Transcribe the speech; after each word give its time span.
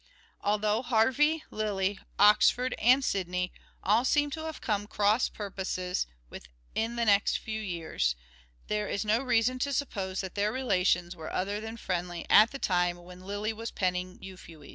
Although 0.43 0.81
Harvey, 0.81 1.43
Lyly, 1.51 1.99
Oxford 2.17 2.73
and 2.79 3.05
Sidney 3.05 3.53
all 3.83 4.03
seem 4.03 4.31
to 4.31 4.45
have 4.45 4.59
come 4.59 4.87
to 4.87 4.87
cross 4.87 5.29
purposes 5.29 6.07
within 6.27 6.95
the 6.95 7.05
next 7.05 7.37
few 7.37 7.61
years, 7.61 8.15
there 8.67 8.87
is 8.89 9.05
no 9.05 9.21
reason 9.21 9.59
to 9.59 9.71
suppose 9.71 10.21
that 10.21 10.33
their 10.33 10.51
relations 10.51 11.15
were 11.15 11.31
other 11.31 11.61
than 11.61 11.77
friendly 11.77 12.25
at 12.31 12.49
the 12.49 12.57
time 12.57 12.97
when 12.97 13.19
Lyly 13.21 13.53
was 13.53 13.69
penning 13.69 14.17
Euphues. 14.19 14.69